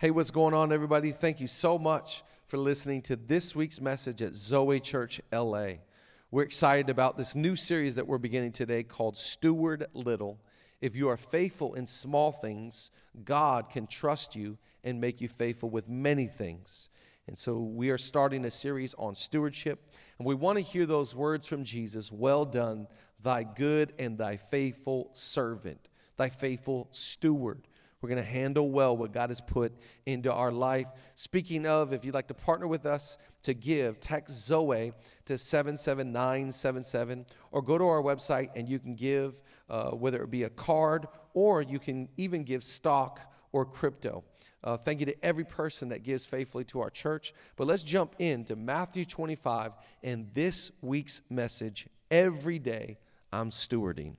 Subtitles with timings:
[0.00, 1.10] Hey, what's going on, everybody?
[1.10, 5.72] Thank you so much for listening to this week's message at Zoe Church LA.
[6.30, 10.40] We're excited about this new series that we're beginning today called Steward Little.
[10.80, 12.90] If you are faithful in small things,
[13.26, 16.88] God can trust you and make you faithful with many things.
[17.26, 21.14] And so we are starting a series on stewardship, and we want to hear those
[21.14, 22.88] words from Jesus Well done,
[23.22, 27.66] thy good and thy faithful servant, thy faithful steward.
[28.00, 29.72] We're going to handle well what God has put
[30.06, 30.88] into our life.
[31.14, 34.92] Speaking of, if you'd like to partner with us to give, text Zoe
[35.26, 40.44] to 77977 or go to our website and you can give, uh, whether it be
[40.44, 43.20] a card or you can even give stock
[43.52, 44.24] or crypto.
[44.64, 47.34] Uh, thank you to every person that gives faithfully to our church.
[47.56, 49.72] But let's jump into Matthew 25
[50.02, 52.98] and this week's message Every day
[53.32, 54.16] I'm stewarding.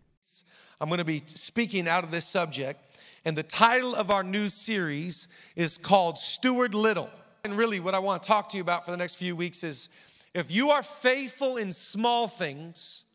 [0.80, 2.80] I'm going to be speaking out of this subject
[3.24, 7.10] and the title of our new series is called Steward Little.
[7.44, 9.64] And really, what I want to talk to you about for the next few weeks
[9.64, 9.90] is
[10.34, 13.06] if you are faithful in small things,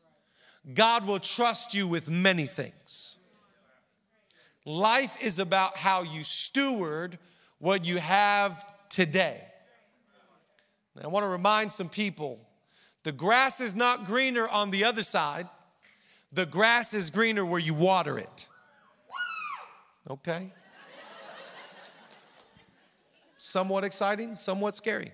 [0.75, 3.17] God will trust you with many things.
[4.65, 7.19] Life is about how you steward
[7.59, 9.43] what you have today.
[11.03, 12.41] I want to remind some people
[13.03, 15.49] the grass is not greener on the other side,
[16.33, 18.49] the grass is greener where you water it.
[20.09, 20.53] Okay?
[23.39, 25.13] somewhat exciting, somewhat scary.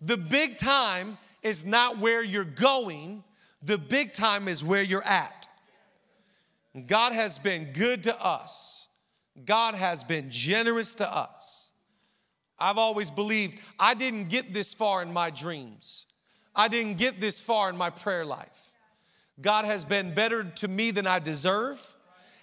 [0.00, 3.22] the big time is not where you're going,
[3.62, 5.46] the big time is where you're at.
[6.86, 8.88] God has been good to us,
[9.44, 11.70] God has been generous to us.
[12.58, 16.06] I've always believed I didn't get this far in my dreams.
[16.54, 18.71] I didn't get this far in my prayer life.
[19.40, 21.94] God has been better to me than I deserve,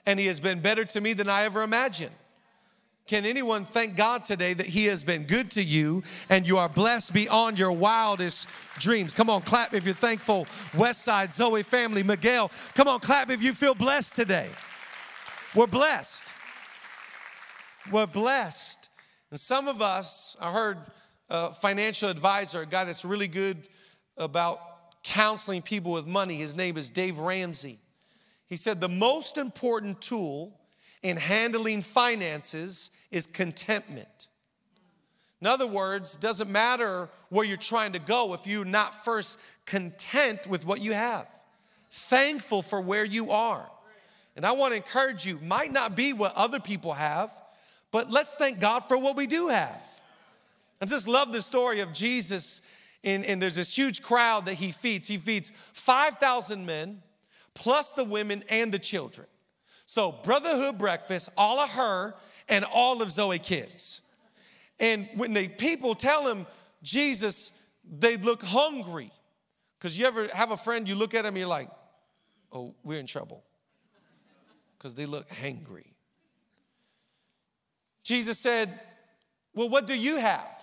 [0.05, 2.11] and He has been better to me than I ever imagined.
[3.09, 6.69] Can anyone thank God today that He has been good to you and you are
[6.69, 9.13] blessed beyond your wildest dreams?
[9.13, 10.45] Come on, clap if you're thankful.
[10.73, 14.47] Westside, Zoe family, Miguel, come on, clap if you feel blessed today.
[15.55, 16.35] We're blessed.
[17.91, 18.89] We're blessed.
[19.31, 20.78] And some of us, I heard
[21.31, 23.67] a financial advisor, a guy that's really good
[24.17, 24.59] about
[25.03, 26.37] counseling people with money.
[26.37, 27.79] His name is Dave Ramsey.
[28.47, 30.59] He said the most important tool
[31.01, 34.27] in handling finances is contentment.
[35.41, 40.47] In other words, doesn't matter where you're trying to go if you're not first content
[40.47, 41.27] with what you have,
[41.91, 43.69] thankful for where you are.
[44.35, 47.31] And I want to encourage you, might not be what other people have,
[47.91, 49.81] but let's thank God for what we do have.
[50.81, 52.61] I just love the story of Jesus
[53.03, 55.07] and, and there's this huge crowd that he feeds.
[55.07, 57.01] He feeds 5,000 men,
[57.53, 59.27] plus the women and the children.
[59.85, 62.15] So, brotherhood breakfast, all of her
[62.47, 64.01] and all of Zoe kids.
[64.79, 66.45] And when the people tell him
[66.83, 67.51] Jesus,
[67.83, 69.11] they look hungry.
[69.77, 71.69] Because you ever have a friend, you look at them, you're like,
[72.51, 73.43] oh, we're in trouble.
[74.77, 75.87] Because they look hangry.
[78.03, 78.79] Jesus said,
[79.53, 80.57] Well, what do you have?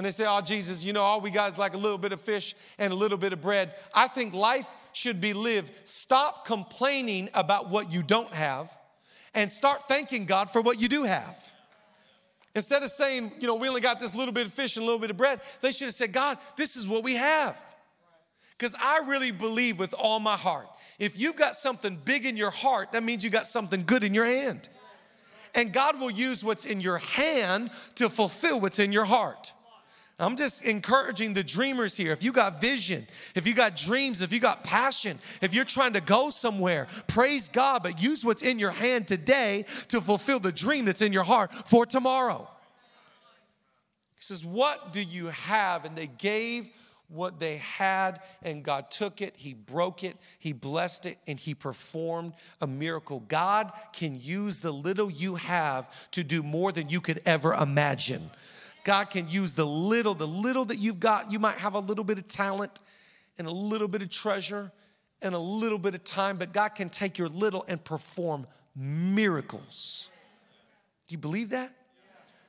[0.00, 2.10] And they say, Oh, Jesus, you know, all we got is like a little bit
[2.12, 3.74] of fish and a little bit of bread.
[3.92, 5.74] I think life should be lived.
[5.86, 8.74] Stop complaining about what you don't have
[9.34, 11.52] and start thanking God for what you do have.
[12.54, 14.86] Instead of saying, you know, we only got this little bit of fish and a
[14.86, 17.58] little bit of bread, they should have said, God, this is what we have.
[18.56, 20.66] Because I really believe with all my heart,
[20.98, 24.14] if you've got something big in your heart, that means you got something good in
[24.14, 24.70] your hand.
[25.54, 29.52] And God will use what's in your hand to fulfill what's in your heart.
[30.20, 32.12] I'm just encouraging the dreamers here.
[32.12, 35.94] If you got vision, if you got dreams, if you got passion, if you're trying
[35.94, 40.52] to go somewhere, praise God, but use what's in your hand today to fulfill the
[40.52, 42.48] dream that's in your heart for tomorrow.
[44.16, 45.86] He says, What do you have?
[45.86, 46.68] And they gave
[47.08, 51.54] what they had, and God took it, He broke it, He blessed it, and He
[51.54, 53.20] performed a miracle.
[53.20, 58.30] God can use the little you have to do more than you could ever imagine.
[58.84, 61.30] God can use the little, the little that you've got.
[61.30, 62.80] You might have a little bit of talent
[63.38, 64.72] and a little bit of treasure
[65.22, 70.08] and a little bit of time, but God can take your little and perform miracles.
[71.08, 71.74] Do you believe that?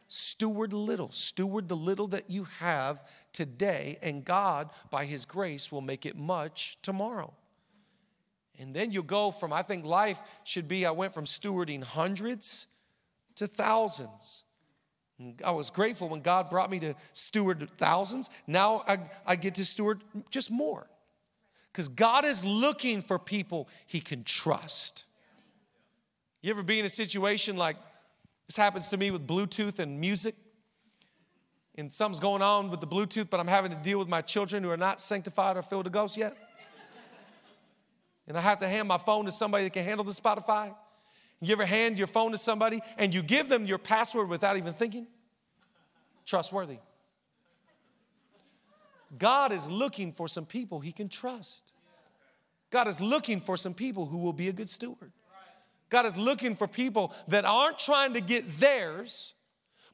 [0.07, 5.81] Steward little, steward the little that you have today, and God, by His grace, will
[5.81, 7.33] make it much tomorrow.
[8.59, 12.67] And then you'll go from, I think life should be, I went from stewarding hundreds
[13.35, 14.43] to thousands.
[15.43, 18.29] I was grateful when God brought me to steward thousands.
[18.47, 20.87] Now I, I get to steward just more.
[21.71, 25.05] Because God is looking for people he can trust.
[26.41, 27.77] You ever be in a situation like
[28.47, 30.35] this happens to me with Bluetooth and music?
[31.75, 34.63] And something's going on with the Bluetooth, but I'm having to deal with my children
[34.63, 36.35] who are not sanctified or filled with the ghost yet.
[38.27, 40.75] And I have to hand my phone to somebody that can handle the Spotify.
[41.41, 44.73] You ever hand your phone to somebody and you give them your password without even
[44.73, 45.07] thinking?
[46.25, 46.77] Trustworthy.
[49.17, 51.73] God is looking for some people he can trust.
[52.69, 55.11] God is looking for some people who will be a good steward.
[55.89, 59.33] God is looking for people that aren't trying to get theirs,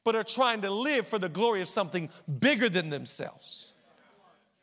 [0.04, 2.08] but are trying to live for the glory of something
[2.38, 3.74] bigger than themselves.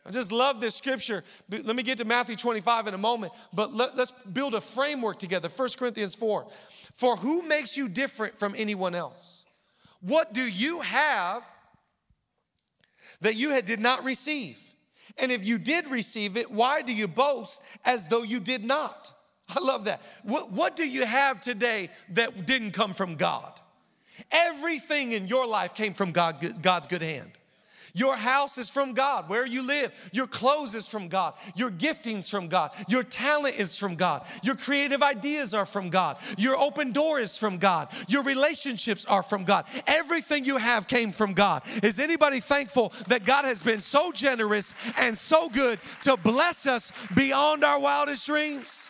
[0.06, 1.24] I just love this scripture.
[1.50, 5.18] Let me get to Matthew 25 in a moment, but let, us build a framework
[5.18, 5.50] together.
[5.50, 6.46] 1 Corinthians 4.
[6.94, 9.46] For who makes you different from anyone else?
[10.02, 11.44] What do you have
[13.22, 14.60] that you had, did not receive?
[15.18, 19.12] And if you did receive it, why do you boast as though you did not?
[19.50, 20.02] I love that.
[20.24, 23.60] What, what do you have today that didn't come from God?
[24.32, 27.32] Everything in your life came from God, God's good hand.
[27.96, 29.92] Your house is from God, where you live.
[30.12, 31.34] Your clothes is from God.
[31.56, 32.72] Your giftings from God.
[32.90, 34.28] Your talent is from God.
[34.44, 36.18] Your creative ideas are from God.
[36.38, 37.88] Your open door is from God.
[38.10, 39.66] Your relationships are from God.
[39.88, 41.64] Everything you have came from God.
[41.82, 46.92] Is anybody thankful that God has been so generous and so good to bless us
[47.16, 48.90] beyond our wildest dreams?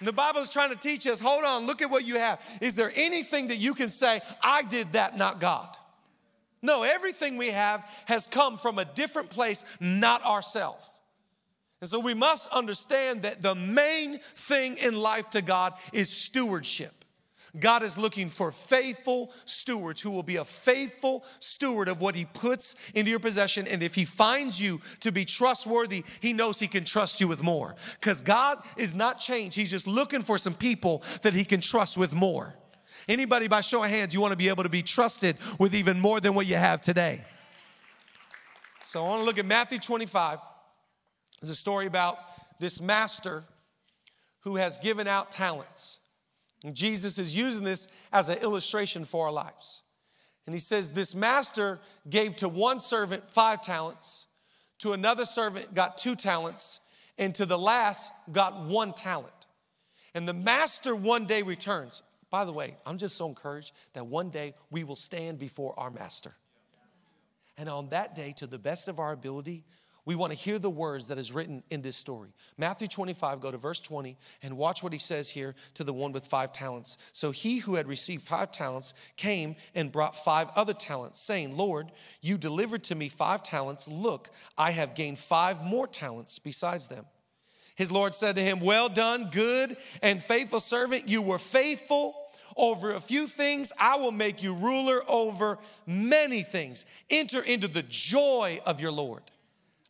[0.00, 2.40] The Bible is trying to teach us hold on, look at what you have.
[2.60, 5.76] Is there anything that you can say, I did that, not God?
[6.62, 10.88] No, everything we have has come from a different place, not ourselves.
[11.80, 16.92] And so we must understand that the main thing in life to God is stewardship.
[17.58, 22.26] God is looking for faithful stewards who will be a faithful steward of what He
[22.26, 23.66] puts into your possession.
[23.66, 27.42] And if He finds you to be trustworthy, He knows He can trust you with
[27.42, 27.74] more.
[28.00, 31.96] Because God is not changed, He's just looking for some people that He can trust
[31.96, 32.54] with more.
[33.08, 35.98] Anybody, by show of hands, you want to be able to be trusted with even
[35.98, 37.24] more than what you have today.
[38.82, 40.38] So I want to look at Matthew 25.
[41.40, 42.18] There's a story about
[42.60, 43.44] this master
[44.40, 46.00] who has given out talents.
[46.64, 49.82] And Jesus is using this as an illustration for our lives.
[50.46, 51.78] And he says, This master
[52.08, 54.26] gave to one servant five talents,
[54.78, 56.80] to another servant got two talents,
[57.16, 59.46] and to the last got one talent.
[60.14, 62.02] And the master one day returns.
[62.30, 65.90] By the way, I'm just so encouraged that one day we will stand before our
[65.90, 66.34] master.
[67.56, 69.64] And on that day, to the best of our ability,
[70.08, 72.30] we want to hear the words that is written in this story.
[72.56, 76.12] Matthew 25, go to verse 20 and watch what he says here to the one
[76.12, 76.96] with five talents.
[77.12, 81.92] So he who had received five talents came and brought five other talents, saying, Lord,
[82.22, 83.86] you delivered to me five talents.
[83.86, 87.04] Look, I have gained five more talents besides them.
[87.78, 91.08] His Lord said to him, Well done, good and faithful servant.
[91.08, 92.16] You were faithful
[92.56, 93.72] over a few things.
[93.78, 96.84] I will make you ruler over many things.
[97.08, 99.22] Enter into the joy of your Lord.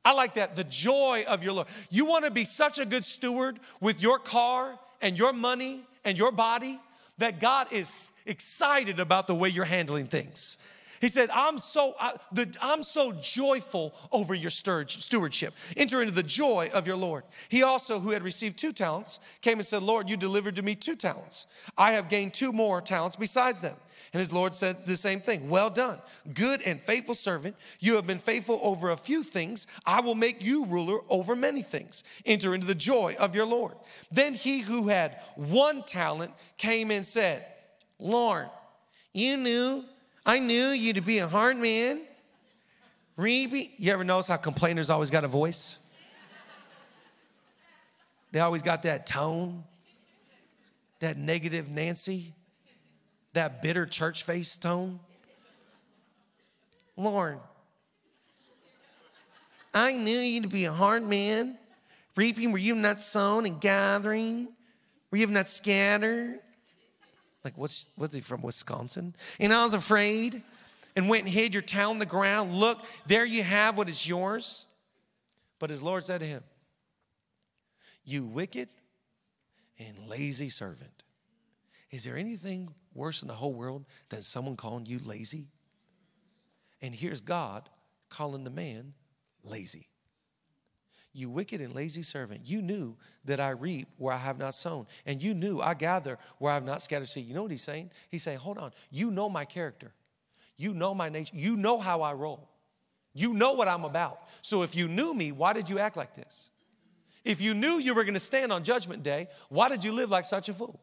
[0.05, 1.69] I like that, the joy of your Lord.
[1.89, 6.19] You want to be such a good steward with your car and your money and
[6.19, 6.79] your body
[7.17, 10.59] that God is excited about the way you're handling things.
[11.01, 12.15] He said, I'm so, I,
[12.61, 15.55] I'm so joyful over your stewardship.
[15.77, 17.25] Enter into the joy of your Lord.
[17.49, 20.75] He also, who had received two talents, came and said, Lord, you delivered to me
[20.75, 21.47] two talents.
[21.77, 23.77] I have gained two more talents besides them.
[24.13, 25.99] And his Lord said the same thing Well done,
[26.35, 27.57] good and faithful servant.
[27.81, 29.67] You have been faithful over a few things.
[29.87, 32.05] I will make you ruler over many things.
[32.25, 33.75] Enter into the joy of your Lord.
[34.11, 37.45] Then he who had one talent came and said,
[37.99, 38.49] Lord,
[39.13, 39.85] you knew
[40.29, 42.03] I knew you to be a hard man.
[43.17, 45.79] Reby, you ever notice how complainers always got a voice?
[48.31, 49.65] They always got that tone,
[50.99, 52.35] that negative Nancy,
[53.33, 55.01] that bitter church face tone.
[56.95, 57.39] Lord,
[59.73, 61.57] I knew you to be a hard man.
[62.17, 64.49] Reaping, were you not sown and gathering?
[65.11, 66.41] Were you not scattered?
[67.45, 69.15] Like, what's, what's he from, Wisconsin?
[69.39, 70.43] And I was afraid
[70.97, 72.55] and went and hid your talent in the ground.
[72.55, 74.67] Look, there you have what is yours.
[75.59, 76.43] But his Lord said to him,
[78.05, 78.69] You wicked
[79.79, 81.05] and lazy servant.
[81.91, 85.47] Is there anything worse in the whole world than someone calling you lazy?
[86.83, 87.69] And here's God
[88.09, 88.95] calling the man
[89.43, 89.89] lazy.
[91.13, 94.87] You wicked and lazy servant, you knew that I reap where I have not sown,
[95.07, 97.27] and you knew I gather where I have not scattered seed.
[97.27, 97.91] You know what he's saying?
[98.11, 99.93] He's saying, Hold on, you know my character,
[100.57, 102.49] you know my nature, you know how I roll,
[103.15, 104.21] you know what I'm about.
[104.43, 106.51] So if you knew me, why did you act like this?
[107.25, 110.25] If you knew you were gonna stand on judgment day, why did you live like
[110.25, 110.81] such a fool?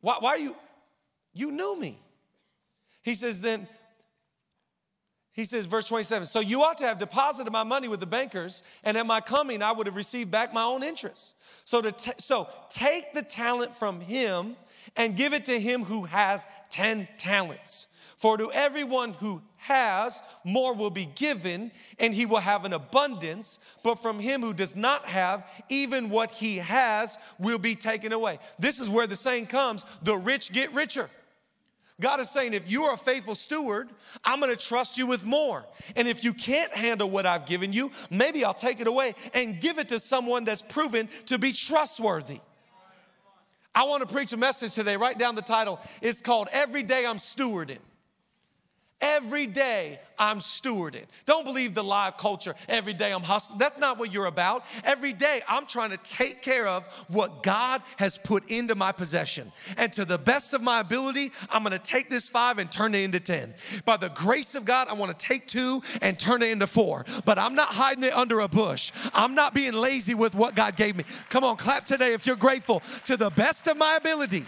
[0.00, 0.56] Why, why are you?
[1.32, 1.98] You knew me.
[3.02, 3.68] He says, then,
[5.34, 8.62] he says, verse 27, so you ought to have deposited my money with the bankers,
[8.84, 11.34] and at my coming I would have received back my own interest.
[11.64, 14.54] So, to so take the talent from him
[14.96, 17.88] and give it to him who has 10 talents.
[18.16, 23.58] For to everyone who has, more will be given, and he will have an abundance.
[23.82, 28.38] But from him who does not have, even what he has will be taken away.
[28.58, 31.10] This is where the saying comes the rich get richer.
[32.00, 33.88] God is saying, if you are a faithful steward,
[34.24, 35.64] I'm gonna trust you with more.
[35.94, 39.60] And if you can't handle what I've given you, maybe I'll take it away and
[39.60, 42.40] give it to someone that's proven to be trustworthy.
[43.74, 44.96] I wanna preach a message today.
[44.96, 45.80] Write down the title.
[46.00, 47.78] It's called Every Day I'm Stewarding.
[49.04, 51.04] Every day I'm stewarding.
[51.26, 52.54] Don't believe the lie of culture.
[52.70, 53.58] Every day I'm hustling.
[53.58, 54.64] That's not what you're about.
[54.82, 59.52] Every day I'm trying to take care of what God has put into my possession.
[59.76, 63.02] And to the best of my ability, I'm gonna take this five and turn it
[63.02, 63.52] into 10.
[63.84, 67.04] By the grace of God, I wanna take two and turn it into four.
[67.26, 68.90] But I'm not hiding it under a bush.
[69.12, 71.04] I'm not being lazy with what God gave me.
[71.28, 72.82] Come on, clap today if you're grateful.
[73.04, 74.46] To the best of my ability.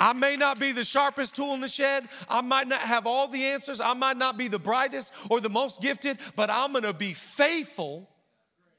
[0.00, 2.08] I may not be the sharpest tool in the shed.
[2.26, 3.80] I might not have all the answers.
[3.80, 7.12] I might not be the brightest or the most gifted, but I'm going to be
[7.12, 8.08] faithful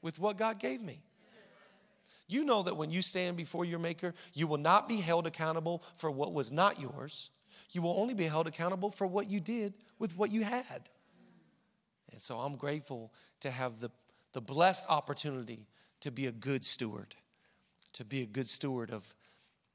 [0.02, 1.04] with what God gave me.
[2.26, 5.84] You know that when you stand before your Maker, you will not be held accountable
[5.96, 7.30] for what was not yours.
[7.70, 10.88] You will only be held accountable for what you did with what you had.
[12.10, 13.90] And so I'm grateful to have the,
[14.32, 15.66] the blessed opportunity
[16.00, 17.14] to be a good steward,
[17.92, 19.14] to be a good steward of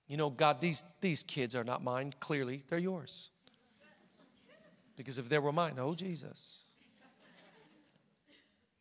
[0.07, 2.13] you know, God, these, these kids are not mine.
[2.19, 3.29] Clearly, they're yours.
[4.95, 6.63] Because if they were mine, oh, Jesus.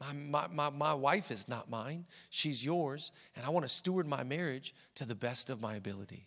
[0.00, 4.06] My, my, my, my wife is not mine, she's yours, and I want to steward
[4.06, 6.26] my marriage to the best of my ability.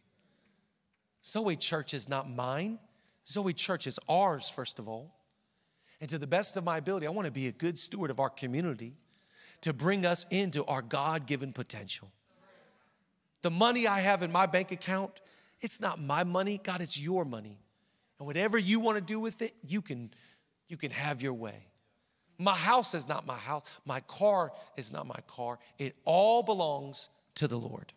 [1.24, 2.79] Zoe Church is not mine.
[3.27, 5.13] Zoe Church is ours, first of all.
[6.01, 8.20] And to the best of my ability, I want to be a good steward of
[8.20, 8.96] our community
[9.62, 12.12] to bring us into our God given potential.
[13.41, 15.22] The money I have in my bank account,
[15.62, 16.60] it's not my money.
[16.62, 17.60] God, it's your money.
[18.19, 20.12] And whatever you want to do with it, you can,
[20.67, 21.67] you can have your way.
[22.38, 23.63] My house is not my house.
[23.86, 25.60] My car is not my car.
[25.77, 27.93] It all belongs to the Lord.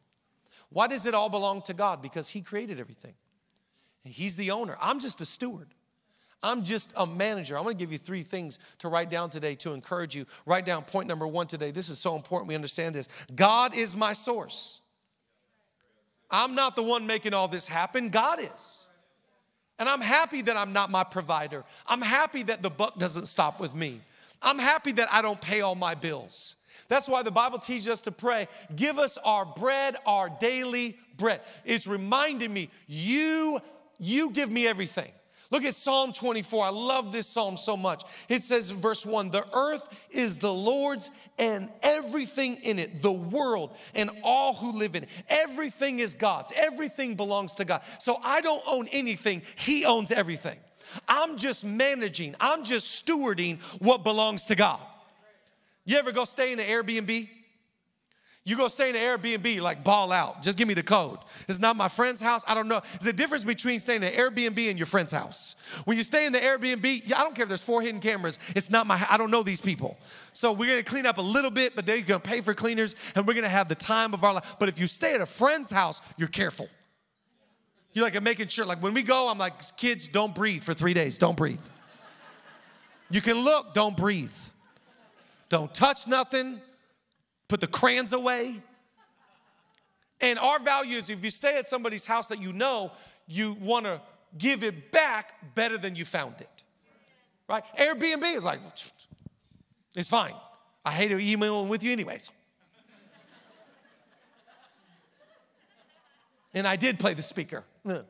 [0.70, 2.02] Why does it all belong to God?
[2.02, 3.14] Because He created everything.
[4.04, 4.76] And He's the owner.
[4.80, 5.68] I'm just a steward.
[6.42, 7.56] I'm just a manager.
[7.56, 10.26] I'm gonna give you three things to write down today to encourage you.
[10.44, 11.70] Write down point number one today.
[11.70, 13.08] This is so important we understand this.
[13.34, 14.81] God is my source.
[16.32, 18.88] I'm not the one making all this happen, God is.
[19.78, 21.64] And I'm happy that I'm not my provider.
[21.86, 24.00] I'm happy that the buck doesn't stop with me.
[24.40, 26.56] I'm happy that I don't pay all my bills.
[26.88, 31.40] That's why the Bible teaches us to pray, give us our bread, our daily bread.
[31.64, 33.60] It's reminding me, you,
[33.98, 35.10] you give me everything.
[35.52, 36.64] Look at Psalm 24.
[36.64, 38.04] I love this psalm so much.
[38.30, 43.76] It says, verse 1 The earth is the Lord's and everything in it, the world
[43.94, 45.10] and all who live in it.
[45.28, 47.82] Everything is God's, everything belongs to God.
[47.98, 50.58] So I don't own anything, He owns everything.
[51.06, 54.80] I'm just managing, I'm just stewarding what belongs to God.
[55.84, 57.28] You ever go stay in an Airbnb?
[58.44, 60.42] You go stay in an Airbnb, like ball out.
[60.42, 61.20] Just give me the code.
[61.46, 62.42] It's not my friend's house.
[62.48, 62.82] I don't know.
[62.98, 65.54] There's a difference between staying in an Airbnb and your friend's house.
[65.84, 68.40] When you stay in the Airbnb, I don't care if there's four hidden cameras.
[68.56, 69.04] It's not my.
[69.08, 69.96] I don't know these people.
[70.32, 73.28] So we're gonna clean up a little bit, but they're gonna pay for cleaners, and
[73.28, 74.56] we're gonna have the time of our life.
[74.58, 76.68] But if you stay at a friend's house, you're careful.
[77.92, 78.64] You're like I'm making sure.
[78.64, 81.16] Like when we go, I'm like, kids, don't breathe for three days.
[81.16, 81.60] Don't breathe.
[83.08, 84.34] You can look, don't breathe.
[85.48, 86.60] Don't touch nothing
[87.52, 88.62] put the crayons away.
[90.22, 92.92] And our value is if you stay at somebody's house that you know,
[93.28, 94.00] you want to
[94.38, 96.62] give it back better than you found it.
[97.46, 97.62] Right?
[97.76, 98.60] Airbnb is like,
[99.94, 100.32] it's fine.
[100.82, 102.30] I hate emailing with you anyways.
[106.54, 107.64] and I did play the speaker.
[107.84, 108.06] right?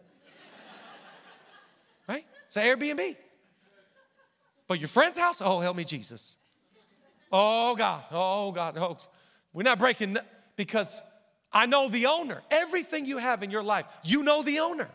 [2.09, 3.17] An Airbnb.
[4.69, 6.37] But your friend's house, oh, help me, Jesus.
[7.33, 8.05] Oh, God.
[8.13, 8.79] Oh, God.
[8.79, 8.97] Oh,
[9.53, 10.17] we're not breaking
[10.57, 11.03] because
[11.53, 12.43] I know the owner.
[12.51, 14.89] Everything you have in your life, you know the owner.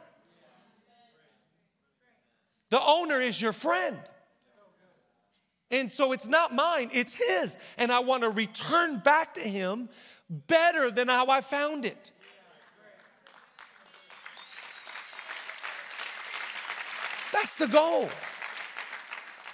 [2.70, 3.98] The owner is your friend.
[5.70, 7.58] And so it's not mine, it's his.
[7.78, 9.90] And I want to return back to him
[10.30, 12.12] better than how I found it.
[17.34, 18.10] That's the goal.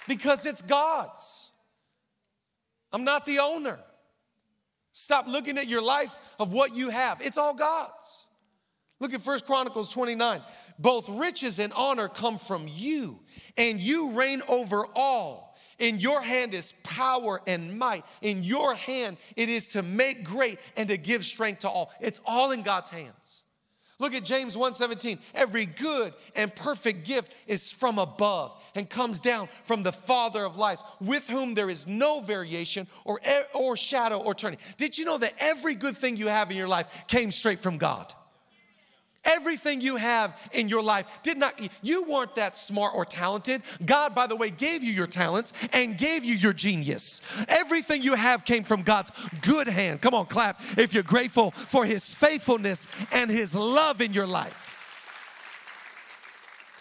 [0.06, 1.50] Because it's God's.
[2.92, 3.80] I'm not the owner.
[4.96, 7.20] Stop looking at your life of what you have.
[7.20, 8.26] It's all God's.
[9.00, 10.40] Look at First Chronicles 29.
[10.78, 13.18] Both riches and honor come from you,
[13.56, 15.56] and you reign over all.
[15.80, 18.04] In your hand is power and might.
[18.22, 21.92] In your hand it is to make great and to give strength to all.
[22.00, 23.43] It's all in God's hands.
[23.98, 25.18] Look at James 1:17.
[25.34, 30.56] Every good and perfect gift is from above and comes down from the Father of
[30.56, 33.20] lights, with whom there is no variation or,
[33.52, 34.58] or shadow or turning.
[34.76, 37.78] Did you know that every good thing you have in your life came straight from
[37.78, 38.12] God?
[39.24, 43.62] Everything you have in your life did not, you weren't that smart or talented.
[43.84, 47.20] God, by the way, gave you your talents and gave you your genius.
[47.48, 50.00] Everything you have came from God's good hand.
[50.00, 54.73] Come on, clap if you're grateful for His faithfulness and His love in your life.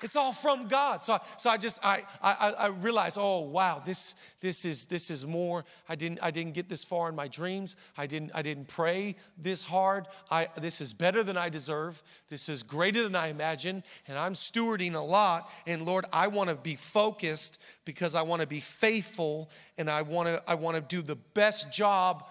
[0.03, 1.01] It's all from God.
[1.03, 5.25] So, so I just I, I I realized, oh wow, this this is this is
[5.25, 5.63] more.
[5.87, 7.77] I didn't I didn't get this far in my dreams.
[7.97, 10.07] I didn't I didn't pray this hard.
[10.29, 12.03] I this is better than I deserve.
[12.27, 15.49] This is greater than I imagine, and I'm stewarding a lot.
[15.65, 20.01] And Lord, I want to be focused because I want to be faithful and I
[20.01, 22.27] want to I want to do the best job.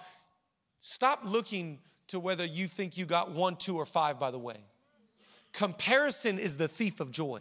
[0.81, 4.21] Stop looking to whether you think you got one, two, or five.
[4.21, 4.57] By the way,
[5.55, 7.41] comparison is the thief of joy.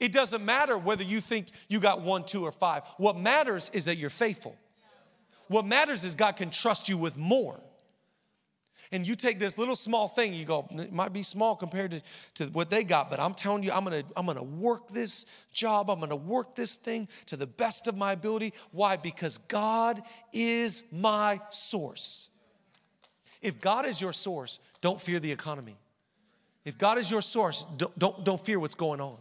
[0.00, 2.82] It doesn't matter whether you think you got one, two, or five.
[2.96, 4.56] What matters is that you're faithful.
[5.48, 7.60] What matters is God can trust you with more.
[8.92, 12.02] And you take this little small thing, you go, it might be small compared to,
[12.34, 15.90] to what they got, but I'm telling you, I'm gonna, I'm gonna work this job,
[15.90, 18.52] I'm gonna work this thing to the best of my ability.
[18.70, 18.96] Why?
[18.96, 22.30] Because God is my source.
[23.42, 25.76] If God is your source, don't fear the economy.
[26.64, 29.16] If God is your source, don't, don't, don't fear what's going on.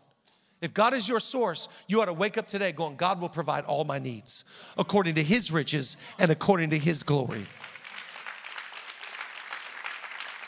[0.63, 3.65] If God is your source, you ought to wake up today going, God will provide
[3.65, 4.45] all my needs
[4.77, 7.45] according to his riches and according to his glory.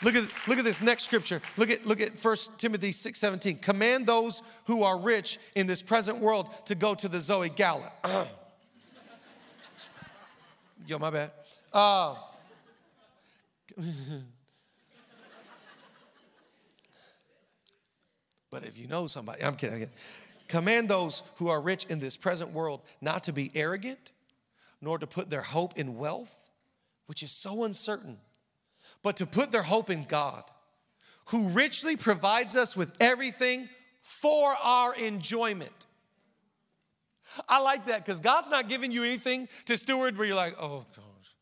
[0.02, 1.42] Look at, look at this next scripture.
[1.58, 3.58] Look at, look at 1 Timothy 6 17.
[3.58, 7.92] Command those who are rich in this present world to go to the Zoe Gala.
[10.86, 11.30] Yo, my bad.
[11.74, 12.14] Uh,
[18.56, 19.74] But if you know somebody, I'm kidding.
[19.74, 19.94] I'm kidding.
[20.48, 24.12] Command those who are rich in this present world not to be arrogant,
[24.80, 26.48] nor to put their hope in wealth,
[27.04, 28.16] which is so uncertain,
[29.02, 30.42] but to put their hope in God,
[31.26, 33.68] who richly provides us with everything
[34.00, 35.84] for our enjoyment.
[37.46, 40.86] I like that because God's not giving you anything to steward where you're like, oh
[40.96, 41.34] gosh,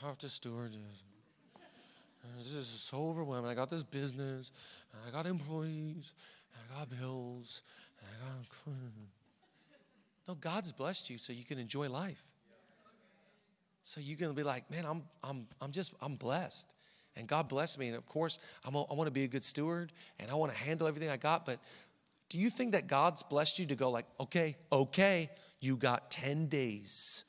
[0.00, 1.02] I have to steward this.
[2.38, 3.50] This is so overwhelming.
[3.50, 4.52] I got this business,
[4.92, 6.12] and I got employees,
[6.74, 7.62] I got bills,
[8.00, 8.74] and I got.
[10.28, 12.32] No, God's blessed you so you can enjoy life.
[13.84, 16.74] So you're gonna be like, man, I'm, I'm, I'm just, I'm blessed.
[17.14, 17.86] And God bless me.
[17.86, 20.52] And of course, I'm a, i want to be a good steward and I want
[20.52, 21.46] to handle everything I got.
[21.46, 21.60] But
[22.28, 26.48] do you think that God's blessed you to go like, okay, okay, you got 10
[26.48, 27.24] days.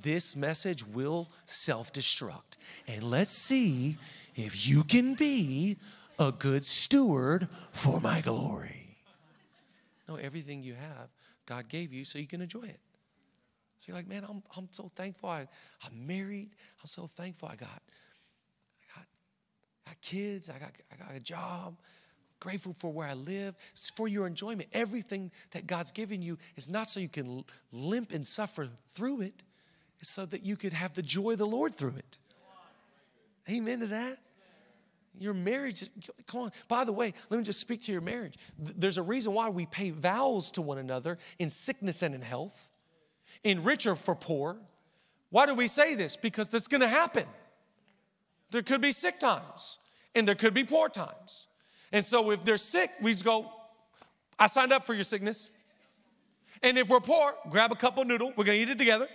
[0.00, 2.56] This message will self destruct.
[2.88, 3.96] And let's see
[4.34, 5.76] if you can be
[6.18, 8.98] a good steward for my glory.
[10.08, 11.08] No, everything you have,
[11.46, 12.80] God gave you so you can enjoy it.
[13.78, 15.48] So you're like, man, I'm, I'm so thankful I,
[15.84, 16.50] I'm married.
[16.80, 19.06] I'm so thankful I got, I got,
[19.86, 20.48] I got kids.
[20.48, 21.76] I got, I got a job.
[22.38, 23.56] Grateful for where I live.
[23.72, 24.68] It's for your enjoyment.
[24.72, 29.42] Everything that God's given you is not so you can limp and suffer through it.
[30.02, 32.18] It's so that you could have the joy of the Lord through it.
[33.48, 34.18] Amen to that.
[35.18, 35.88] Your marriage,
[36.26, 36.52] come on.
[36.66, 38.34] By the way, let me just speak to your marriage.
[38.58, 42.70] There's a reason why we pay vows to one another in sickness and in health,
[43.44, 44.56] in rich or for poor.
[45.30, 46.16] Why do we say this?
[46.16, 47.26] Because that's gonna happen.
[48.50, 49.78] There could be sick times
[50.16, 51.46] and there could be poor times.
[51.92, 53.52] And so if they're sick, we just go,
[54.36, 55.50] I signed up for your sickness.
[56.60, 59.08] And if we're poor, grab a cup of noodle, we're gonna eat it together.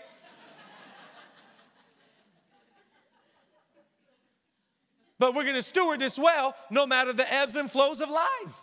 [5.19, 8.58] But we're gonna steward this well no matter the ebbs and flows of life.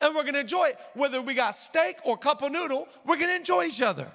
[0.00, 0.78] And we're gonna enjoy it.
[0.94, 4.10] Whether we got steak or cup of noodle, we're gonna enjoy each other.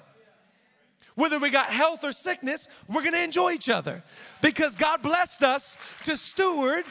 [1.14, 4.02] Whether we got health or sickness, we're gonna enjoy each other.
[4.40, 6.84] Because God blessed us to steward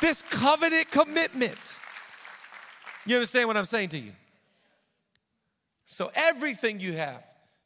[0.00, 1.78] this covenant commitment.
[3.06, 4.12] You understand what I'm saying to you?
[5.84, 7.24] So everything you have,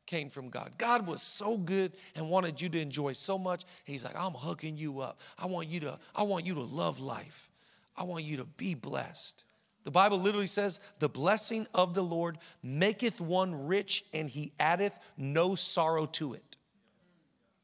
[0.08, 0.72] came from God.
[0.78, 3.64] God was so good and wanted you to enjoy so much.
[3.84, 5.20] He's like, I'm hooking you up.
[5.38, 7.50] I want you to, I want you to love life.
[7.96, 9.44] I want you to be blessed.
[9.84, 14.98] The Bible literally says, the blessing of the Lord maketh one rich, and he addeth
[15.16, 16.56] no sorrow to it.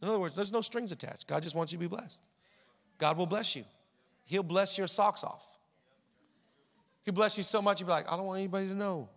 [0.00, 1.26] In other words, there's no strings attached.
[1.26, 2.26] God just wants you to be blessed.
[2.98, 3.64] God will bless you.
[4.26, 5.59] He'll bless your socks off.
[7.04, 9.09] He'll bless you so much, you'll be like, I don't want anybody to know.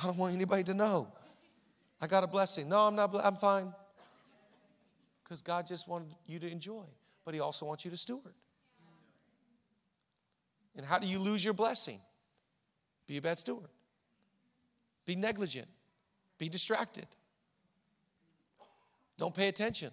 [0.00, 1.08] I don't want anybody to know.
[2.00, 2.68] I got a blessing.
[2.68, 3.72] No, I'm not, I'm fine.
[5.24, 6.84] Because God just wanted you to enjoy,
[7.24, 8.34] but He also wants you to steward.
[10.76, 12.00] And how do you lose your blessing?
[13.06, 13.68] Be a bad steward,
[15.06, 15.68] be negligent,
[16.38, 17.06] be distracted,
[19.18, 19.90] don't pay attention.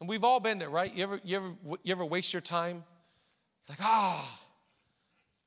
[0.00, 0.92] And we've all been there, right?
[0.92, 2.82] You ever, you ever, you ever waste your time?
[3.68, 4.40] Like, ah,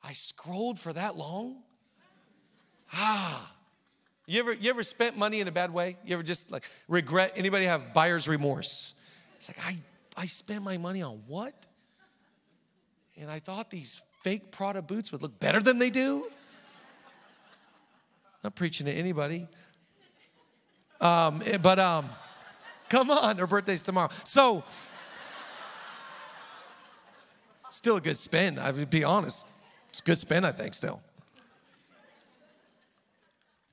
[0.02, 1.58] I scrolled for that long?
[2.94, 3.55] Ah.
[4.28, 5.98] You ever, you ever spent money in a bad way?
[6.04, 7.34] You ever just like regret?
[7.36, 8.96] Anybody have buyer's remorse?
[9.38, 9.78] It's like, I,
[10.18, 11.54] I spent my money on what?
[13.18, 16.26] And I thought these fake Prada boots would look better than they do.
[18.44, 19.48] Not preaching to anybody.
[21.00, 22.10] Um, eh, but um,
[22.90, 24.10] come on, her birthday's tomorrow.
[24.24, 24.64] So,
[27.70, 28.60] still a good spend.
[28.60, 29.48] I would be honest.
[29.90, 31.02] It's a good spend, I think, still.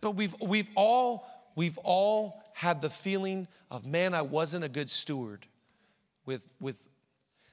[0.02, 4.90] But we've, we've, all, we've all had the feeling of, man, I wasn't a good
[4.90, 5.46] steward
[6.26, 6.86] with, with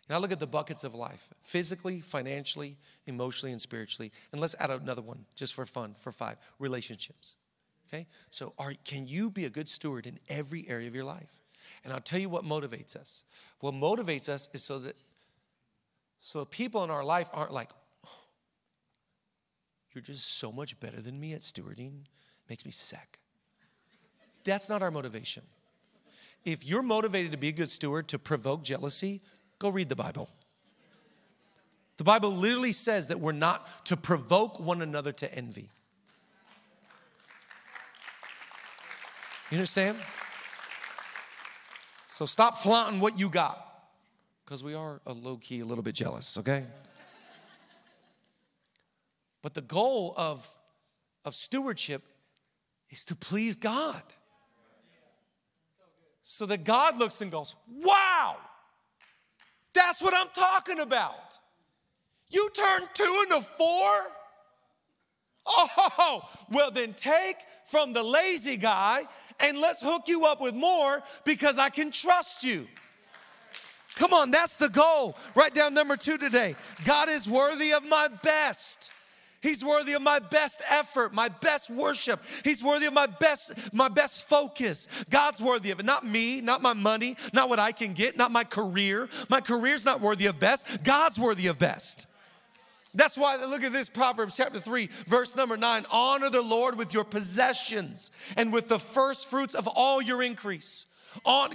[0.10, 4.12] now look at the buckets of life physically, financially, emotionally, and spiritually.
[4.32, 7.36] And let's add another one just for fun, for five relationships.
[7.88, 8.08] Okay?
[8.32, 11.40] So, are, can you be a good steward in every area of your life?
[11.84, 13.24] And I'll tell you what motivates us.
[13.60, 14.96] What motivates us is so that
[16.20, 17.70] so people in our life aren't like,
[18.06, 18.10] oh,
[19.94, 22.06] you're just so much better than me at stewarding
[22.50, 23.20] makes me sick.
[24.44, 25.44] That's not our motivation.
[26.46, 29.22] If you're motivated to be a good steward to provoke jealousy,
[29.60, 30.30] go read the Bible.
[31.98, 35.70] The Bible literally says that we're not to provoke one another to envy.
[39.52, 39.98] You understand?
[42.06, 43.66] So stop flaunting what you got
[44.46, 46.66] because we are a low key, a little bit jealous, okay?
[49.42, 50.48] But the goal of,
[51.26, 52.04] of stewardship
[52.90, 54.02] is to please God.
[56.24, 58.38] So that God looks and goes, Wow,
[59.74, 61.40] that's what I'm talking about.
[62.30, 64.04] You turn two into four?
[65.52, 66.22] Oh,
[66.52, 69.06] well, then take from the lazy guy
[69.40, 72.68] and let's hook you up with more because I can trust you.
[73.96, 75.18] Come on, that's the goal.
[75.36, 76.56] Write down number two today.
[76.86, 78.92] God is worthy of my best.
[79.42, 82.24] He's worthy of my best effort, my best worship.
[82.44, 84.88] He's worthy of my best my best focus.
[85.10, 88.32] God's worthy of it, not me, not my money, not what I can get, not
[88.32, 89.08] my career.
[89.30, 90.84] My career's not worthy of best.
[90.84, 92.06] God's worthy of best.
[92.94, 96.94] That's why look at this Proverbs chapter 3 verse number 9 honor the Lord with
[96.94, 100.88] your possessions and with the first fruits of all your increase.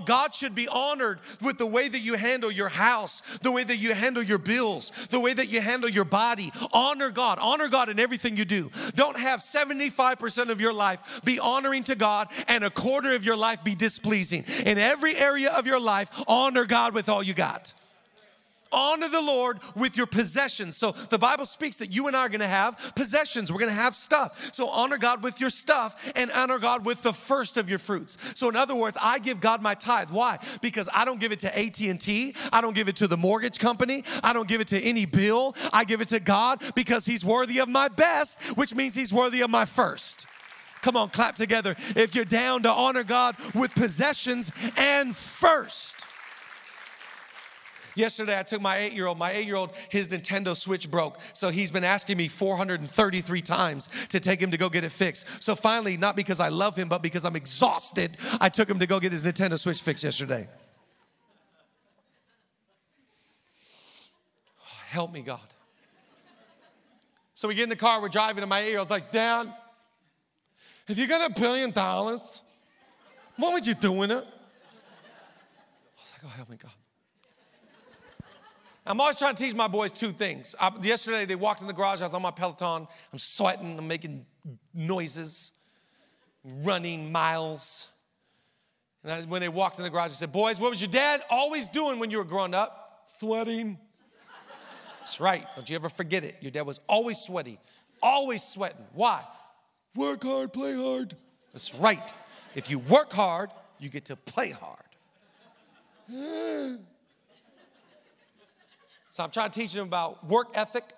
[0.05, 3.77] God should be honored with the way that you handle your house, the way that
[3.77, 6.53] you handle your bills, the way that you handle your body.
[6.73, 7.39] Honor God.
[7.41, 8.71] Honor God in everything you do.
[8.95, 13.37] Don't have 75% of your life be honoring to God and a quarter of your
[13.37, 14.45] life be displeasing.
[14.65, 17.75] In every area of your life, honor God with all you got
[18.75, 20.77] honor the Lord with your possessions.
[20.77, 23.53] So the Bible speaks that you and I are gonna have possessions.
[23.53, 24.51] We're gonna have stuff.
[24.53, 28.19] So honor God with your stuff and honor God with the first of your fruits.
[28.35, 30.11] So in other words, I give God my tithe.
[30.11, 30.39] Why?
[30.61, 32.35] Because I don't give it to AT&T.
[32.53, 34.05] I don't give it to the mortgage company.
[34.23, 35.55] I don't give it to any bill.
[35.73, 39.41] I give it to God because he's worthy of my best, which means he's worthy
[39.41, 40.27] of my first.
[40.83, 46.07] Come on, clap together if you're down to honor God with possessions and first.
[47.97, 49.19] Yesterday, I took my eight year old.
[49.19, 51.19] My eight year old, his Nintendo Switch broke.
[51.33, 55.43] So he's been asking me 433 times to take him to go get it fixed.
[55.43, 58.87] So finally, not because I love him, but because I'm exhausted, I took him to
[58.87, 60.49] go get his Nintendo Switch fixed yesterday.
[64.89, 65.41] help me, God.
[67.35, 69.53] So we get in the car, we're driving, and my eight year old's like, Dad,
[70.89, 72.41] if you got a billion dollars,
[73.37, 74.17] what would you do with it?
[74.17, 76.71] I was like, oh, help me, God.
[78.87, 80.55] I'm always trying to teach my boys two things.
[80.61, 82.03] I, yesterday, they walked in the garage.
[82.03, 82.87] I was on my Peloton.
[83.13, 83.79] I'm sweating.
[83.79, 84.27] I'm making
[84.75, 85.53] noises,
[86.45, 87.89] running miles.
[89.03, 91.23] And I, when they walked in the garage, I said, Boys, what was your dad
[91.31, 93.09] always doing when you were growing up?
[93.19, 93.79] Sweating.
[94.99, 95.47] That's right.
[95.55, 96.37] Don't you ever forget it.
[96.41, 97.59] Your dad was always sweaty,
[98.03, 98.87] always sweating.
[98.93, 99.23] Why?
[99.95, 101.15] Work hard, play hard.
[101.53, 102.13] That's right.
[102.55, 104.81] If you work hard, you get to play hard.
[109.15, 110.93] So I'm trying to teach them about work ethic.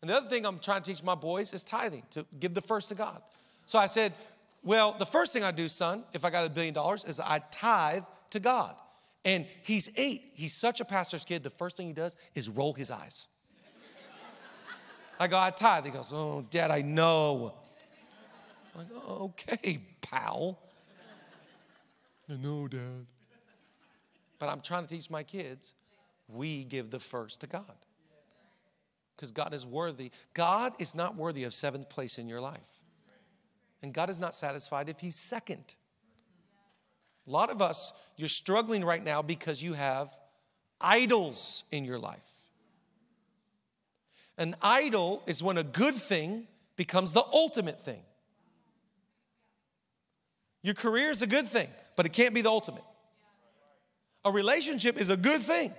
[0.00, 2.62] And the other thing I'm trying to teach my boys is tithing, to give the
[2.62, 3.20] first to God.
[3.66, 4.14] So I said,
[4.62, 7.40] well, the first thing I do, son, if I got a billion dollars, is I
[7.50, 8.74] tithe to God.
[9.26, 10.30] And he's eight.
[10.32, 11.42] He's such a pastor's kid.
[11.42, 13.28] The first thing he does is roll his eyes.
[15.20, 15.84] I go, I tithe.
[15.84, 17.52] He goes, Oh, dad, I know.
[18.74, 20.58] I'm like, oh, okay, pal.
[22.30, 23.04] I know, dad.
[24.38, 25.74] But I'm trying to teach my kids
[26.32, 27.76] we give the first to God.
[29.16, 30.10] Because God is worthy.
[30.34, 32.82] God is not worthy of seventh place in your life.
[33.82, 35.74] And God is not satisfied if He's second.
[37.26, 40.10] A lot of us, you're struggling right now because you have
[40.80, 42.18] idols in your life.
[44.38, 48.02] An idol is when a good thing becomes the ultimate thing.
[50.62, 52.84] Your career is a good thing, but it can't be the ultimate.
[54.24, 55.72] A relationship is a good thing,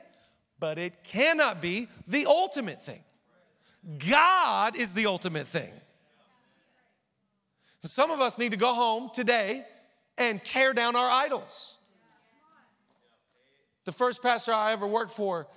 [0.60, 3.04] but it cannot be the ultimate thing.
[4.10, 5.72] God is the ultimate thing.
[7.84, 9.66] Some of us need to go home today
[10.18, 11.78] and tear down our idols.
[13.84, 15.48] The first pastor I ever worked for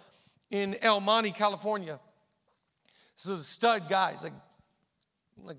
[0.50, 2.00] in El Monte, California,
[3.16, 4.10] this is a stud guy.
[4.10, 4.32] He's like,
[5.42, 5.56] like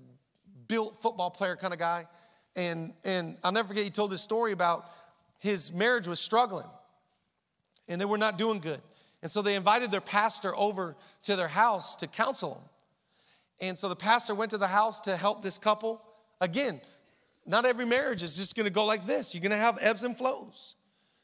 [0.66, 2.06] built football player kind of guy.
[2.54, 4.84] And, and I'll never forget, he told this story about
[5.38, 6.66] his marriage was struggling
[7.88, 8.80] and they were not doing good.
[9.22, 12.62] And so they invited their pastor over to their house to counsel them.
[13.60, 16.02] And so the pastor went to the house to help this couple.
[16.40, 16.80] Again,
[17.44, 19.34] not every marriage is just gonna go like this.
[19.34, 20.76] You're gonna have ebbs and flows.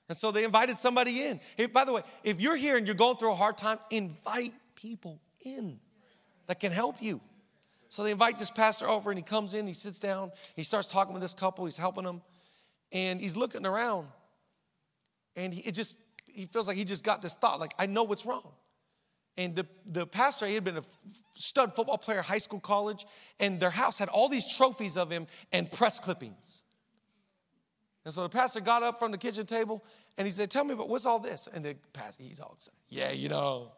[0.09, 1.41] And so they invited somebody in.
[1.57, 4.53] Hey, by the way, if you're here and you're going through a hard time, invite
[4.75, 5.79] people in
[6.47, 7.21] that can help you.
[7.89, 10.89] So they invite this pastor over and he comes in, he sits down, he starts
[10.89, 12.23] talking with this couple, he's helping them,
[12.91, 14.09] and he's looking around.
[15.37, 15.97] And he, it just,
[16.35, 18.53] he feels like he just got this thought, like, I know what's wrong.
[19.37, 20.85] And the, the pastor, he had been a
[21.33, 23.05] stud football player, high school, college,
[23.41, 26.63] and their house had all these trophies of him and press clippings.
[28.05, 29.83] And so the pastor got up from the kitchen table
[30.19, 31.49] and he said, Tell me but what's all this?
[31.53, 32.79] And the pastor, he's all excited.
[32.91, 33.73] Yeah, you know,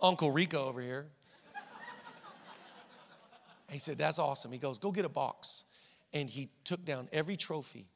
[0.00, 1.06] Uncle Rico over here.
[3.68, 4.52] He said, That's awesome.
[4.52, 5.64] He goes, Go get a box.
[6.12, 7.88] And he took down every trophy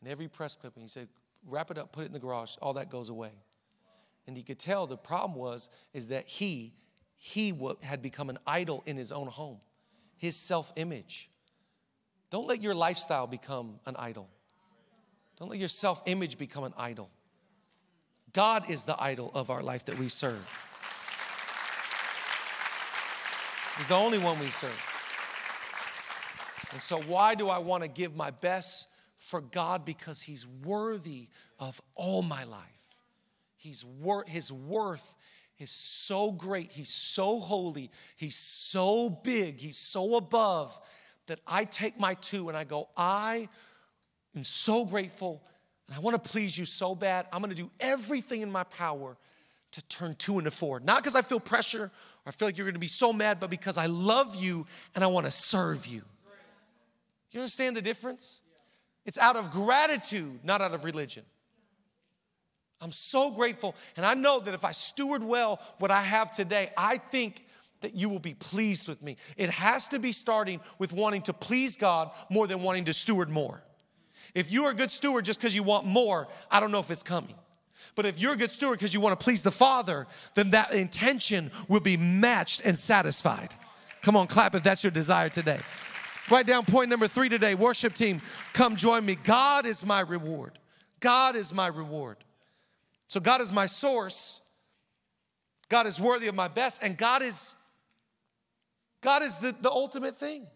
[0.00, 0.82] and every press clipping.
[0.82, 1.08] He said,
[1.46, 2.56] Wrap it up, put it in the garage.
[2.62, 3.32] All that goes away.
[4.26, 6.74] And he could tell the problem was is that he
[7.16, 9.58] he had become an idol in his own home.
[10.16, 11.30] His self-image.
[12.30, 14.28] Don't let your lifestyle become an idol.
[15.38, 17.10] Don't let your self-image become an idol.
[18.32, 20.60] God is the idol of our life that we serve.
[23.78, 24.90] He's the only one we serve.
[26.72, 28.88] And so, why do I want to give my best
[29.24, 29.86] for God?
[29.86, 32.60] Because He's worthy of all my life.
[33.56, 35.16] He's wor- his worth
[35.58, 36.72] is so great.
[36.72, 37.90] He's so holy.
[38.14, 39.58] He's so big.
[39.58, 40.78] He's so above
[41.28, 43.48] that I take my two and I go, I
[44.36, 45.42] am so grateful
[45.86, 47.26] and I want to please you so bad.
[47.32, 49.16] I'm going to do everything in my power
[49.70, 50.78] to turn two into four.
[50.78, 51.90] Not because I feel pressure or
[52.26, 55.02] I feel like you're going to be so mad, but because I love you and
[55.02, 56.02] I want to serve you.
[57.30, 58.42] You understand the difference?
[59.04, 61.24] It's out of gratitude, not out of religion.
[62.80, 63.74] I'm so grateful.
[63.96, 67.44] And I know that if I steward well what I have today, I think
[67.80, 69.16] that you will be pleased with me.
[69.36, 73.28] It has to be starting with wanting to please God more than wanting to steward
[73.28, 73.62] more.
[74.34, 76.90] If you are a good steward just because you want more, I don't know if
[76.90, 77.34] it's coming.
[77.94, 80.72] But if you're a good steward because you want to please the Father, then that
[80.72, 83.54] intention will be matched and satisfied.
[84.02, 85.60] Come on, clap if that's your desire today.
[86.30, 87.54] Write down point number three today.
[87.54, 89.16] Worship team, come join me.
[89.16, 90.58] God is my reward.
[91.00, 92.16] God is my reward.
[93.08, 94.40] So God is my source.
[95.68, 97.56] God is worthy of my best, and God is
[99.00, 100.46] God is the, the ultimate thing.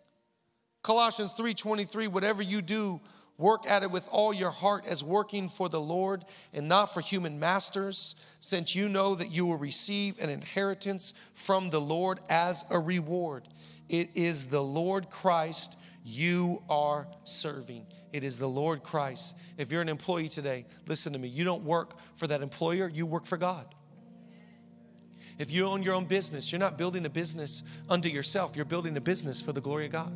[0.82, 3.00] Colossians 3:23, whatever you do,
[3.38, 7.00] Work at it with all your heart as working for the Lord and not for
[7.00, 12.66] human masters, since you know that you will receive an inheritance from the Lord as
[12.68, 13.46] a reward.
[13.88, 17.86] It is the Lord Christ you are serving.
[18.12, 19.36] It is the Lord Christ.
[19.58, 21.28] If you're an employee today, listen to me.
[21.28, 23.74] You don't work for that employer, you work for God.
[25.38, 28.96] If you own your own business, you're not building a business unto yourself, you're building
[28.96, 30.12] a business for the glory of God.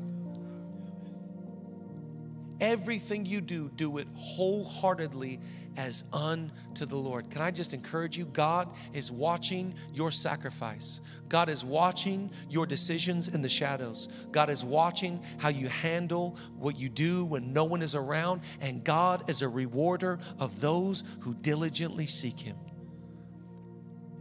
[2.63, 5.41] Everything you do, do it wholeheartedly
[5.77, 7.29] as unto the Lord.
[7.29, 8.25] Can I just encourage you?
[8.25, 11.01] God is watching your sacrifice.
[11.29, 14.09] God is watching your decisions in the shadows.
[14.31, 18.43] God is watching how you handle what you do when no one is around.
[18.61, 22.59] And God is a rewarder of those who diligently seek Him.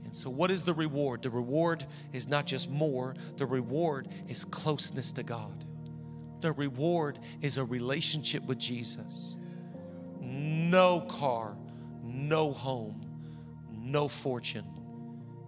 [0.04, 1.22] And so, what is the reward?
[1.22, 5.64] The reward is not just more, the reward is closeness to God.
[6.42, 9.38] The reward is a relationship with Jesus.
[10.20, 11.56] No car,
[12.04, 13.06] no home,
[13.72, 14.66] no fortune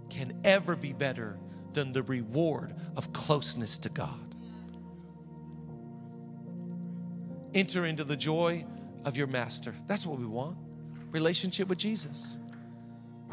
[0.10, 1.40] can ever be better
[1.74, 4.36] than the reward of closeness to God.
[7.56, 8.66] Enter into the joy
[9.06, 9.74] of your master.
[9.88, 10.58] That's what we want.
[11.12, 12.40] Relationship with Jesus.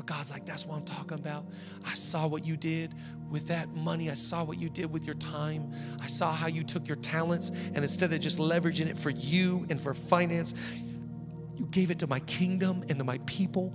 [0.07, 1.47] God's like, that's what I'm talking about.
[1.87, 2.95] I saw what you did
[3.31, 4.11] with that money.
[4.11, 5.73] I saw what you did with your time.
[6.01, 9.67] I saw how you took your talents and instead of just leveraging it for you
[9.71, 10.55] and for finance,
[11.57, 13.75] you gave it to my kingdom and to my people.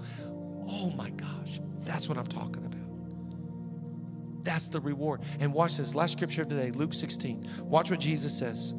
[0.67, 2.75] Oh my gosh, that's what I'm talking about.
[4.43, 5.21] That's the reward.
[5.39, 7.49] And watch this last scripture of today, Luke 16.
[7.63, 8.73] Watch what Jesus says.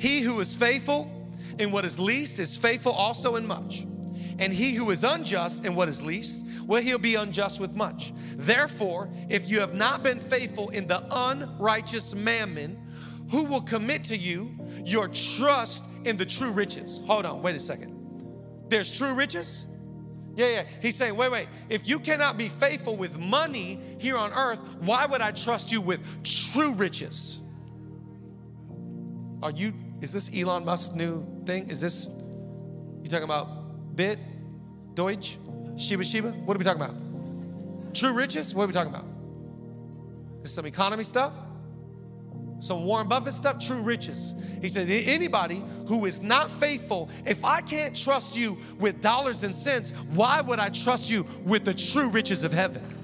[0.00, 1.10] He who is faithful
[1.58, 3.84] in what is least is faithful also in much.
[4.38, 8.12] And he who is unjust in what is least, well, he'll be unjust with much.
[8.36, 12.78] Therefore, if you have not been faithful in the unrighteous mammon,
[13.30, 17.00] who will commit to you your trust in the true riches?
[17.06, 17.94] Hold on, wait a second.
[18.68, 19.66] There's true riches?
[20.36, 20.64] Yeah, yeah.
[20.80, 21.48] He's saying, wait, wait.
[21.68, 25.80] If you cannot be faithful with money here on earth, why would I trust you
[25.80, 27.42] with true riches?
[29.42, 31.70] Are you, is this Elon Musk's new thing?
[31.70, 32.08] Is this,
[33.02, 33.57] you talking about
[33.98, 34.20] Bit,
[34.94, 35.40] Doge,
[35.76, 36.30] Shiba Shiba?
[36.30, 36.94] What are we talking about?
[37.92, 38.54] True riches?
[38.54, 39.04] What are we talking about?
[40.44, 41.32] Some economy stuff?
[42.60, 44.36] Some Warren Buffett stuff, true riches.
[44.62, 49.52] He said, anybody who is not faithful, if I can't trust you with dollars and
[49.52, 52.97] cents, why would I trust you with the true riches of heaven?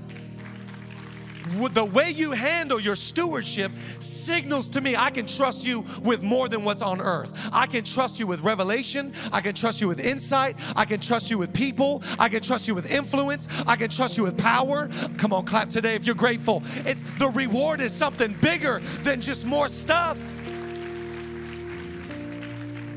[1.72, 6.48] The way you handle your stewardship signals to me I can trust you with more
[6.48, 7.32] than what's on earth.
[7.52, 9.12] I can trust you with revelation.
[9.32, 10.56] I can trust you with insight.
[10.76, 12.02] I can trust you with people.
[12.18, 13.48] I can trust you with influence.
[13.66, 14.88] I can trust you with power.
[15.18, 16.62] Come on, clap today if you're grateful.
[16.84, 20.18] It's the reward is something bigger than just more stuff.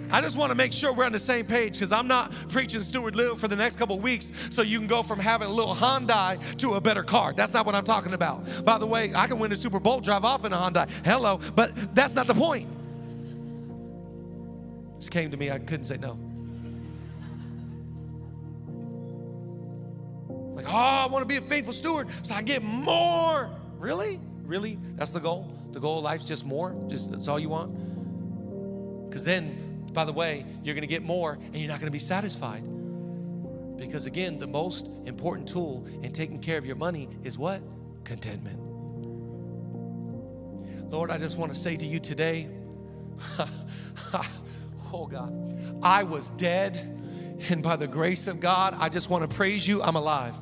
[0.10, 2.82] I just want to make sure we're on the same page because I'm not preaching
[2.82, 5.76] Steward Live for the next couple weeks so you can go from having a little
[5.76, 7.34] Hyundai to a better car.
[7.34, 8.64] That's not what I'm talking about.
[8.64, 10.90] By the way, I can win a Super Bowl, drive off in a Hyundai.
[11.04, 12.70] Hello, but that's not the point.
[15.00, 16.18] Just came to me, I couldn't say no.
[20.56, 23.50] Like, oh, I want to be a faithful steward so I get more.
[23.78, 24.20] Really?
[24.44, 24.80] Really?
[24.96, 25.52] That's the goal?
[25.72, 26.76] The goal of life's just more?
[26.88, 29.10] Just that's all you want?
[29.10, 29.67] Because then
[29.98, 32.62] by the way, you're going to get more and you're not going to be satisfied.
[33.78, 37.64] Because again, the most important tool in taking care of your money is what?
[38.04, 38.60] Contentment.
[40.92, 42.48] Lord, I just want to say to you today,
[44.94, 45.34] oh God,
[45.82, 46.78] I was dead,
[47.50, 50.36] and by the grace of God, I just want to praise you, I'm alive.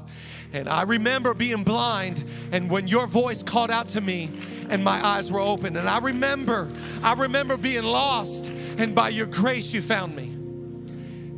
[0.51, 4.29] And I remember being blind, and when your voice called out to me,
[4.69, 5.75] and my eyes were open.
[5.77, 6.69] And I remember,
[7.03, 10.25] I remember being lost, and by your grace, you found me.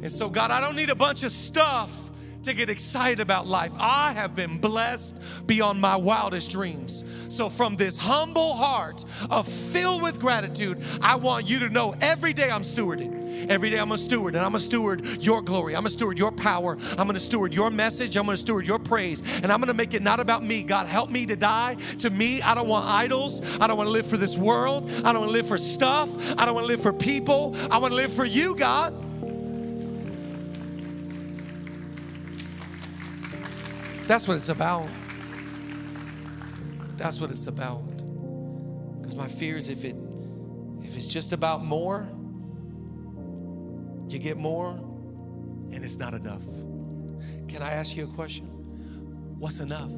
[0.01, 2.06] And so, God, I don't need a bunch of stuff
[2.47, 3.71] to get excited about life.
[3.77, 7.03] I have been blessed beyond my wildest dreams.
[7.29, 12.33] So, from this humble heart of filled with gratitude, I want you to know every
[12.33, 13.17] day I'm stewarding.
[13.49, 15.75] Every day I'm a steward, and I'm a steward your glory.
[15.75, 16.77] I'm a steward your power.
[16.97, 18.15] I'm to steward your message.
[18.15, 19.21] I'm to steward your praise.
[19.43, 20.63] And I'm to make it not about me.
[20.63, 21.75] God, help me to die.
[21.99, 23.41] To me, I don't want idols.
[23.59, 24.89] I don't want to live for this world.
[24.89, 26.09] I don't want to live for stuff.
[26.39, 27.55] I don't want to live for people.
[27.69, 29.06] I want to live for you, God.
[34.07, 34.87] That's what it's about.
[36.95, 37.85] That's what it's about.
[39.01, 39.97] Because my fear is if it
[40.81, 42.07] if it's just about more,
[44.07, 46.45] you get more and it's not enough.
[47.49, 48.45] Can I ask you a question?
[49.37, 49.91] What's enough?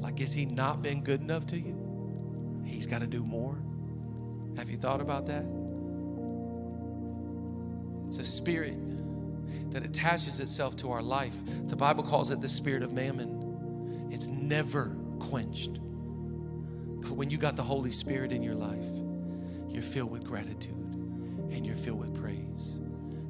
[0.00, 2.62] Like, is he not been good enough to you?
[2.64, 3.56] He's got to do more.
[4.56, 5.44] Have you thought about that?
[8.08, 8.78] It's a spirit
[9.70, 11.36] that attaches itself to our life.
[11.68, 14.08] The Bible calls it the spirit of mammon.
[14.10, 15.74] It's never quenched.
[17.02, 18.86] But when you got the Holy Spirit in your life,
[19.68, 20.74] you're filled with gratitude
[21.50, 22.78] and you're filled with praise.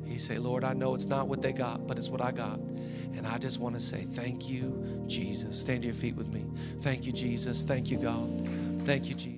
[0.04, 2.58] you say, Lord, I know it's not what they got, but it's what I got.
[2.58, 5.58] And I just want to say, Thank you, Jesus.
[5.60, 6.46] Stand to your feet with me.
[6.80, 7.64] Thank you, Jesus.
[7.64, 8.48] Thank you, God.
[8.84, 9.36] Thank you, Jesus.